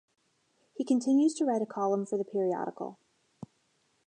He 0.73 0.83
continues 0.83 1.35
to 1.35 1.45
write 1.45 1.61
a 1.61 1.67
column 1.67 2.07
for 2.07 2.17
the 2.17 2.25
periodical. 2.25 2.97